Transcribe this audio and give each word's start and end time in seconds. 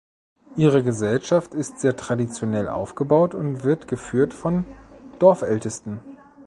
Ihre 0.55 0.81
Gesellschaft 0.83 1.53
ist 1.53 1.79
sehr 1.79 1.95
traditionell 1.95 2.67
aufgebaut 2.67 3.35
und 3.35 3.63
wird 3.63 3.87
geführt 3.87 4.33
von 4.33 4.65
Dorfältesten. 5.19 5.99